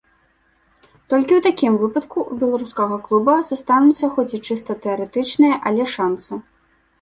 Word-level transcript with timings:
Толькі 1.11 1.33
ў 1.35 1.41
такім 1.47 1.73
выпадку 1.81 2.17
ў 2.23 2.33
беларускага 2.43 2.95
клуба 3.05 3.35
застануцца 3.51 4.09
хоць 4.17 4.27
і 4.39 4.41
чыста 4.49 4.71
тэарэтычныя, 4.87 5.61
але 5.71 5.83
шанцы. 5.95 6.41